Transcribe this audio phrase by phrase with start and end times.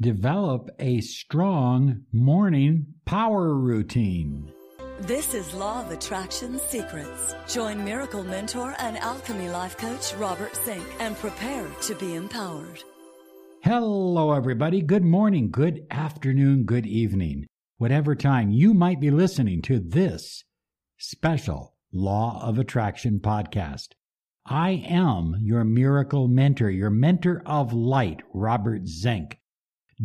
[0.00, 4.52] develop a strong morning power routine.
[5.00, 7.34] This is Law of Attraction Secrets.
[7.48, 12.82] Join Miracle Mentor and Alchemy Life Coach Robert Zink and prepare to be empowered.
[13.62, 14.82] Hello, everybody.
[14.82, 17.46] Good morning, good afternoon, good evening.
[17.78, 20.44] Whatever time you might be listening to this
[20.98, 23.88] special Law of Attraction podcast.
[24.46, 29.38] I am your miracle mentor, your mentor of light, Robert Zink,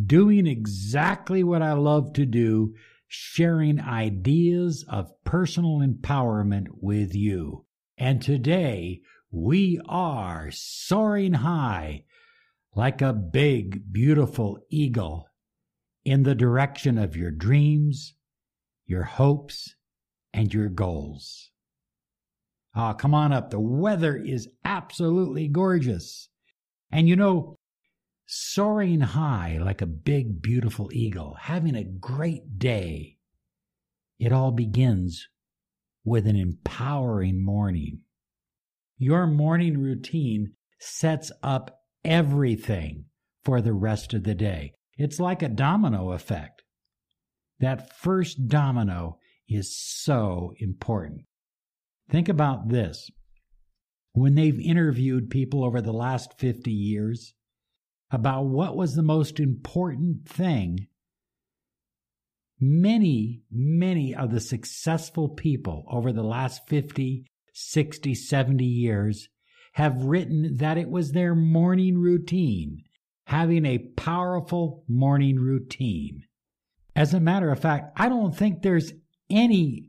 [0.06, 2.74] doing exactly what I love to do
[3.08, 7.66] sharing ideas of personal empowerment with you.
[7.98, 9.00] And today
[9.32, 12.04] we are soaring high
[12.74, 15.26] like a big, beautiful eagle
[16.04, 18.14] in the direction of your dreams,
[18.86, 19.74] your hopes,
[20.32, 21.50] and your goals.
[22.74, 23.50] Ah, come on up.
[23.50, 26.28] The weather is absolutely gorgeous.
[26.92, 27.58] And you know,
[28.32, 33.16] soaring high like a big, beautiful eagle, having a great day.
[34.20, 35.26] It all begins
[36.04, 38.02] with an empowering morning.
[38.98, 43.06] Your morning routine sets up everything
[43.44, 44.74] for the rest of the day.
[44.96, 46.62] It's like a domino effect.
[47.58, 51.22] That first domino is so important.
[52.08, 53.10] Think about this.
[54.12, 57.34] When they've interviewed people over the last 50 years,
[58.10, 60.88] about what was the most important thing,
[62.58, 69.28] many, many of the successful people over the last 50, 60, 70 years
[69.74, 72.82] have written that it was their morning routine,
[73.26, 76.24] having a powerful morning routine.
[76.96, 78.92] As a matter of fact, I don't think there's
[79.30, 79.86] any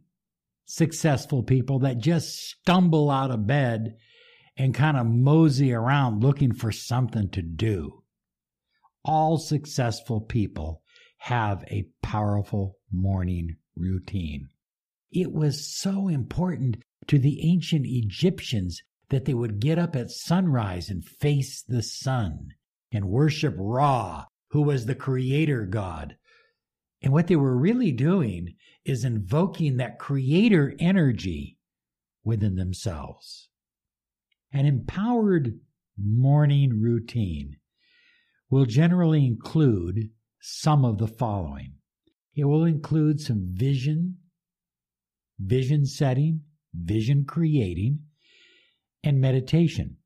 [0.66, 3.96] successful people that just stumble out of bed
[4.56, 8.01] and kind of mosey around looking for something to do
[9.04, 10.82] all successful people
[11.18, 14.48] have a powerful morning routine.
[15.12, 20.90] It was so important to the ancient Egyptians that they would get up at sunrise
[20.90, 22.50] and face the sun
[22.92, 26.16] and worship Ra, who was the creator god.
[27.02, 31.58] And what they were really doing is invoking that creator energy
[32.24, 33.50] within themselves.
[34.54, 35.60] An empowered
[35.98, 37.58] morning routine
[38.52, 40.10] will generally include
[40.42, 41.74] some of the following.
[42.36, 44.18] It will include some vision,
[45.40, 46.42] vision setting,
[46.74, 48.00] vision creating,
[49.04, 49.98] and meditation.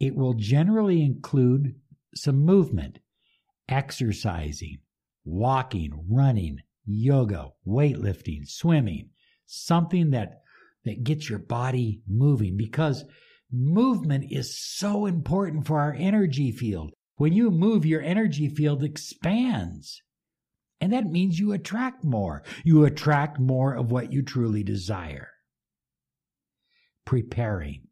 [0.00, 1.76] It will generally include
[2.14, 2.98] some movement,
[3.68, 4.78] exercising,
[5.24, 9.10] walking, running, yoga, weightlifting, swimming,
[9.46, 10.42] something that,
[10.84, 13.04] that gets your body moving because
[13.52, 16.92] movement is so important for our energy field.
[17.16, 20.02] When you move, your energy field expands.
[20.80, 22.42] And that means you attract more.
[22.64, 25.30] You attract more of what you truly desire.
[27.04, 27.88] Preparing.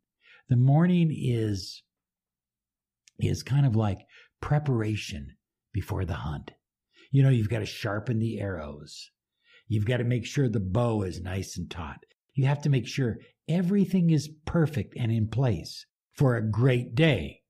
[0.48, 1.82] The morning is,
[3.18, 3.98] is kind of like
[4.40, 5.36] preparation
[5.72, 6.50] before the hunt.
[7.10, 9.10] You know, you've got to sharpen the arrows.
[9.68, 12.04] You've got to make sure the bow is nice and taut.
[12.34, 17.40] You have to make sure everything is perfect and in place for a great day.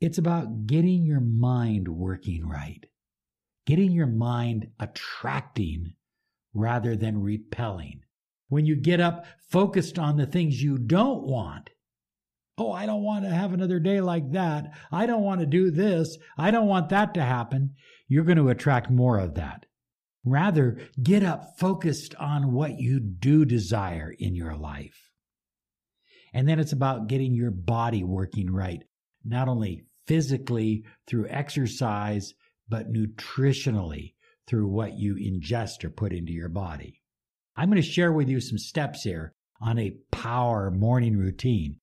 [0.00, 2.84] It's about getting your mind working right,
[3.66, 5.94] getting your mind attracting
[6.52, 8.00] rather than repelling.
[8.48, 11.70] When you get up focused on the things you don't want,
[12.58, 14.72] oh, I don't want to have another day like that.
[14.92, 16.16] I don't want to do this.
[16.38, 17.74] I don't want that to happen.
[18.06, 19.66] You're going to attract more of that.
[20.24, 25.10] Rather, get up focused on what you do desire in your life.
[26.32, 28.82] And then it's about getting your body working right,
[29.24, 32.34] not only physically through exercise,
[32.68, 34.14] but nutritionally
[34.46, 37.02] through what you ingest or put into your body.
[37.56, 41.76] I'm going to share with you some steps here on a power morning routine.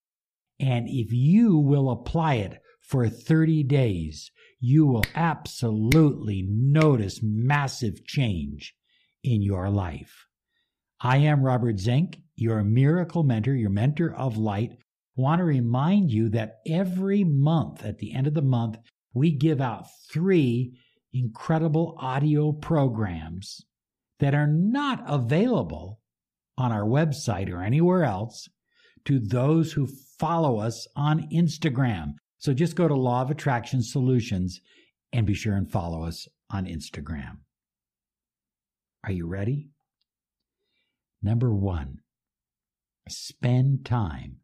[0.59, 8.76] And if you will apply it for 30 days, you will absolutely notice massive change
[9.23, 10.28] in your life.
[10.99, 14.73] I am Robert Zink, your miracle mentor, your mentor of light.
[15.16, 18.78] Want to remind you that every month, at the end of the month,
[19.14, 20.78] we give out three
[21.14, 23.61] incredible audio programs
[24.20, 26.02] that are not available
[26.58, 28.49] on our website or anywhere else
[29.05, 29.87] to those who
[30.20, 32.16] follow us on Instagram.
[32.41, 34.61] So just go to Law of Attraction Solutions
[35.14, 37.38] and be sure and follow us on Instagram.
[39.03, 39.70] Are you ready?
[41.22, 41.99] Number one,
[43.08, 44.38] spend time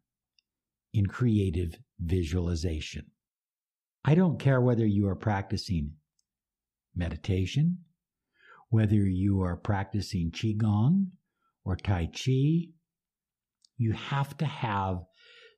[0.94, 3.06] in creative visualization.
[4.04, 5.94] I don't care whether you are practicing
[6.94, 7.78] meditation,
[8.68, 11.06] whether you are practicing Qigong
[11.64, 12.68] or Tai Chi,
[13.76, 14.98] you have to have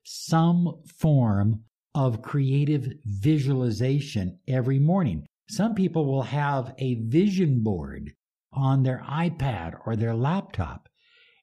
[0.03, 5.25] some form of creative visualization every morning.
[5.49, 8.13] Some people will have a vision board
[8.53, 10.87] on their iPad or their laptop,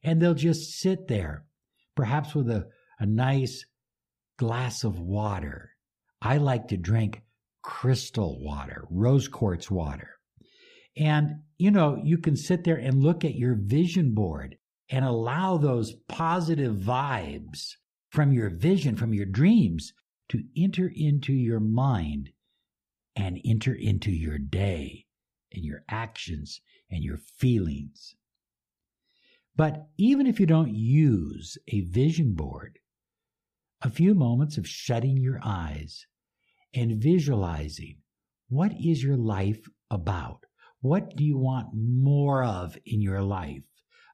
[0.02, 1.44] and they'll just sit there,
[1.94, 2.68] perhaps with a,
[2.98, 3.64] a nice
[4.38, 5.70] glass of water.
[6.22, 7.22] I like to drink
[7.62, 10.10] crystal water, rose quartz water.
[10.96, 14.56] And, you know, you can sit there and look at your vision board
[14.90, 17.72] and allow those positive vibes
[18.10, 19.92] from your vision, from your dreams
[20.28, 22.30] to enter into your mind
[23.16, 25.06] and enter into your day
[25.52, 26.60] and your actions
[26.90, 28.14] and your feelings.
[29.56, 32.78] But even if you don't use a vision board,
[33.82, 36.06] a few moments of shutting your eyes
[36.74, 37.98] and visualizing
[38.48, 40.44] what is your life about?
[40.80, 43.62] What do you want more of in your life?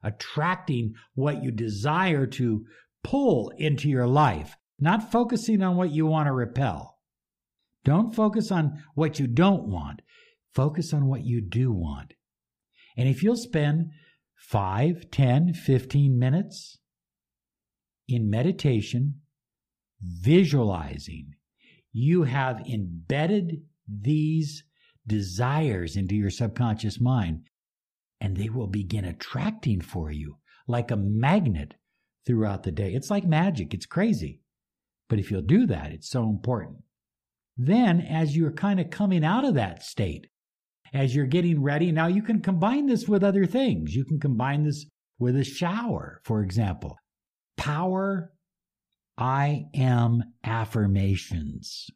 [0.03, 2.65] Attracting what you desire to
[3.03, 6.97] pull into your life, not focusing on what you want to repel.
[7.83, 10.01] Don't focus on what you don't want.
[10.53, 12.13] Focus on what you do want.
[12.97, 13.91] And if you'll spend
[14.37, 16.79] 5, 10, 15 minutes
[18.07, 19.21] in meditation,
[20.01, 21.33] visualizing,
[21.91, 24.63] you have embedded these
[25.07, 27.41] desires into your subconscious mind,
[28.19, 30.37] and they will begin attracting for you
[30.67, 31.75] like a magnet
[32.25, 32.93] throughout the day.
[32.93, 34.41] It's like magic, it's crazy.
[35.09, 36.77] But if you'll do that, it's so important.
[37.57, 40.27] Then, as you're kind of coming out of that state,
[40.93, 43.95] as you're getting ready, now you can combine this with other things.
[43.95, 44.85] You can combine this
[45.19, 46.97] with a shower, for example.
[47.57, 48.31] Power
[49.17, 51.89] I am affirmations.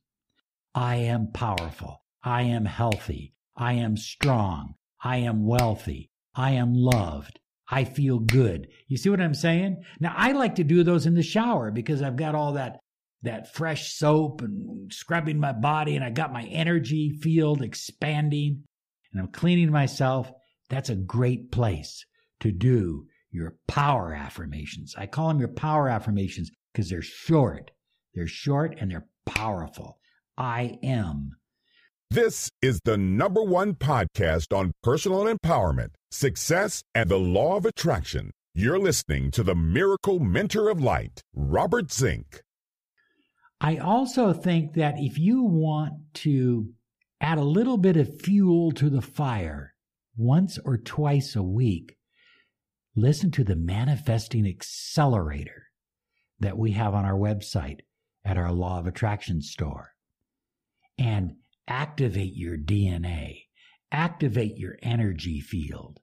[0.74, 2.02] I am powerful.
[2.24, 3.34] I am healthy.
[3.58, 4.76] I am strong.
[5.04, 6.12] I am wealthy.
[6.34, 7.40] I am loved.
[7.70, 8.68] I feel good.
[8.88, 9.84] You see what I'm saying?
[10.00, 12.80] Now I like to do those in the shower because I've got all that
[13.24, 18.64] that fresh soap and scrubbing my body and I got my energy field expanding
[19.12, 20.32] and I'm cleaning myself.
[20.70, 22.06] That's a great place
[22.42, 24.96] to do your power affirmations.
[24.98, 27.72] I call them your power affirmations because they're short.
[28.14, 30.00] They're short and they're powerful.
[30.38, 31.32] I am.
[32.12, 38.32] This is the number one podcast on personal empowerment, success, and the law of attraction.
[38.56, 42.42] You're listening to the Miracle Mentor of Light, Robert Zink.
[43.62, 46.70] I also think that if you want to
[47.20, 49.74] add a little bit of fuel to the fire
[50.16, 51.98] once or twice a week,
[52.96, 55.68] listen to the Manifesting Accelerator
[56.40, 57.80] that we have on our website
[58.24, 59.92] at our Law of Attraction store.
[60.98, 61.36] And
[61.68, 63.44] activate your DNA,
[63.92, 66.00] activate your energy field.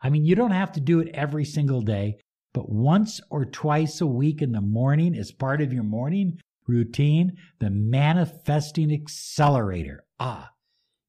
[0.00, 2.18] I mean, you don't have to do it every single day,
[2.54, 6.38] but once or twice a week in the morning as part of your morning
[6.70, 10.04] routine, the Manifesting Accelerator.
[10.18, 10.50] Ah,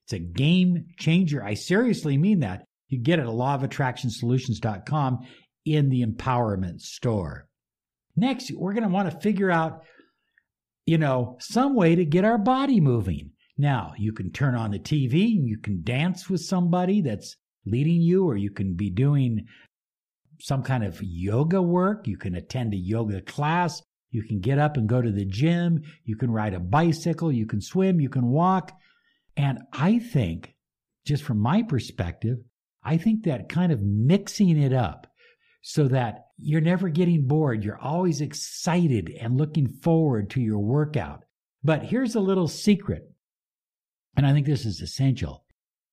[0.06, 1.44] it's a game changer.
[1.44, 2.66] I seriously mean that.
[2.90, 5.20] You get it at lawofattractionsolutions.com
[5.66, 7.48] in the empowerment store.
[8.18, 9.84] Next, we're going to want to figure out,
[10.86, 13.32] you know, some way to get our body moving.
[13.58, 18.02] Now, you can turn on the TV and you can dance with somebody that's leading
[18.02, 19.46] you, or you can be doing
[20.42, 22.08] some kind of yoga work.
[22.08, 23.82] You can attend a yoga class.
[24.12, 25.82] You can get up and go to the gym.
[26.04, 27.32] You can ride a bicycle.
[27.32, 28.00] You can swim.
[28.00, 28.72] You can walk.
[29.36, 30.56] And I think,
[31.06, 32.38] just from my perspective,
[32.84, 35.08] I think that kind of mixing it up
[35.62, 37.64] so that you're never getting bored.
[37.64, 41.24] You're always excited and looking forward to your workout.
[41.64, 43.04] But here's a little secret,
[44.18, 45.46] and I think this is essential.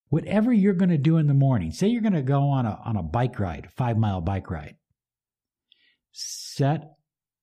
[0.09, 2.81] Whatever you're going to do in the morning, say you're going to go on a,
[2.85, 4.77] on a bike ride, five mile bike ride,
[6.13, 6.95] set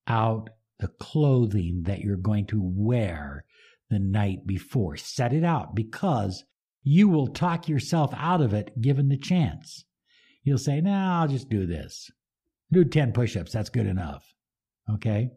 [0.08, 3.46] out the clothing that you're going to wear
[3.89, 4.98] the night before.
[4.98, 6.44] Set it out because
[6.84, 9.86] you will talk yourself out of it given the chance.
[10.44, 12.12] You'll say, no, nah, I'll just do this.
[12.72, 13.51] Do 10 push ups.
[13.51, 14.24] That's good enough.
[14.89, 15.32] Okay.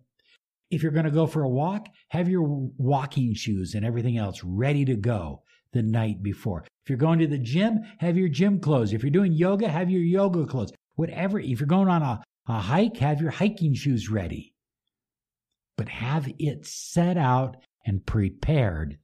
[0.70, 4.42] If you're going to go for a walk, have your walking shoes and everything else
[4.44, 5.42] ready to go
[5.72, 6.64] the night before.
[6.84, 8.92] If you're going to the gym, have your gym clothes.
[8.92, 10.72] If you're doing yoga, have your yoga clothes.
[10.96, 11.38] Whatever.
[11.38, 14.52] If you're going on a, a hike, have your hiking shoes ready.
[15.78, 17.56] But have it set out
[17.86, 18.98] and prepared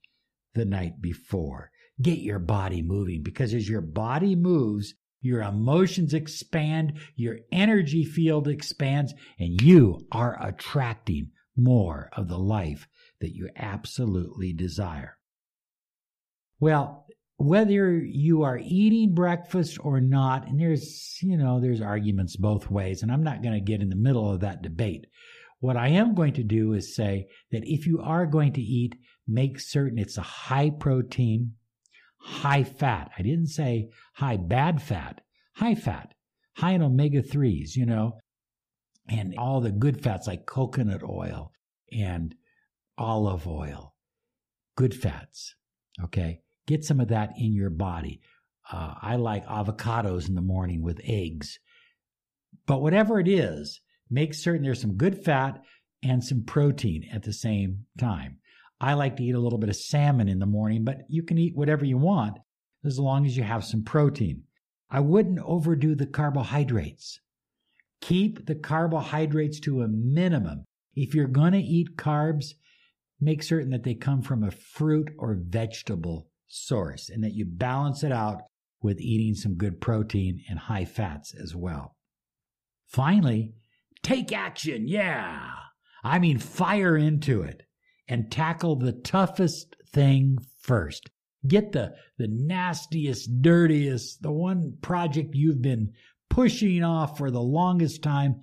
[0.54, 1.71] the night before.
[2.02, 8.49] Get your body moving because as your body moves, your emotions expand, your energy field
[8.49, 12.87] expands, and you are attracting more of the life
[13.21, 15.16] that you absolutely desire.
[16.61, 22.71] Well, whether you are eating breakfast or not, and there's, you know, there's arguments both
[22.71, 25.07] ways, and I'm not going to get in the middle of that debate.
[25.61, 28.97] What I am going to do is say that if you are going to eat,
[29.27, 31.55] make certain it's a high protein,
[32.19, 33.11] high fat.
[33.19, 35.21] I didn't say high bad fat,
[35.55, 36.15] high fat,
[36.57, 38.19] high in omega 3s, you know,
[39.09, 41.53] and all the good fats like coconut oil
[41.93, 42.35] and
[42.99, 43.95] olive oil,
[44.77, 45.55] good fats.
[46.03, 46.41] Okay.
[46.67, 48.21] Get some of that in your body.
[48.73, 51.59] Uh, I like avocados in the morning with eggs.
[52.67, 53.81] But whatever it is,
[54.14, 55.61] make certain there's some good fat
[56.02, 58.38] and some protein at the same time.
[58.80, 61.38] I like to eat a little bit of salmon in the morning, but you can
[61.38, 62.38] eat whatever you want
[62.85, 64.44] as long as you have some protein.
[64.90, 67.18] I wouldn't overdo the carbohydrates.
[68.00, 70.64] Keep the carbohydrates to a minimum.
[70.94, 72.52] If you're going to eat carbs,
[73.21, 78.04] make certain that they come from a fruit or vegetable source and that you balance
[78.04, 78.42] it out
[78.83, 81.97] with eating some good protein and high fats as well.
[82.87, 83.54] Finally,
[84.05, 84.87] take action.
[84.87, 85.51] Yeah.
[86.05, 87.63] I mean, fire into it
[88.07, 91.11] and tackle the toughest thing first.
[91.47, 95.93] Get the, the nastiest, dirtiest, the one project you've been
[96.31, 98.43] pushing off for the longest time.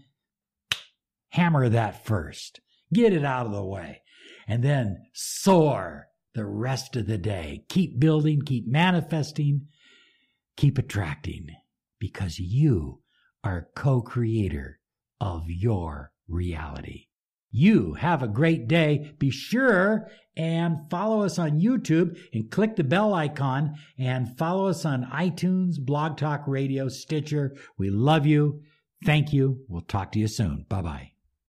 [1.29, 2.59] Hammer that first.
[2.93, 4.01] Get it out of the way.
[4.47, 7.63] And then soar the rest of the day.
[7.69, 9.67] Keep building, keep manifesting,
[10.57, 11.47] keep attracting
[11.99, 13.01] because you
[13.43, 14.80] are co creator
[15.21, 17.05] of your reality.
[17.51, 19.13] You have a great day.
[19.19, 24.85] Be sure and follow us on YouTube and click the bell icon and follow us
[24.85, 27.55] on iTunes, Blog Talk Radio, Stitcher.
[27.77, 28.61] We love you.
[29.05, 29.65] Thank you.
[29.67, 30.65] We'll talk to you soon.
[30.69, 31.10] Bye bye.